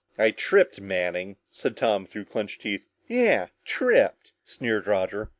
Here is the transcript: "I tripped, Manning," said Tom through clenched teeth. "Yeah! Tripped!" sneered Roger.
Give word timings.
"I 0.17 0.31
tripped, 0.31 0.81
Manning," 0.81 1.37
said 1.51 1.77
Tom 1.77 2.07
through 2.07 2.25
clenched 2.25 2.61
teeth. 2.63 2.87
"Yeah! 3.05 3.49
Tripped!" 3.65 4.33
sneered 4.43 4.87
Roger. 4.87 5.29